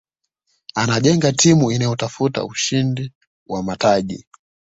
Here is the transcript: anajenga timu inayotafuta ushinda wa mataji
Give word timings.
anajenga 0.75 1.31
timu 1.31 1.71
inayotafuta 1.71 2.45
ushinda 2.45 3.03
wa 3.47 3.63
mataji 3.63 4.25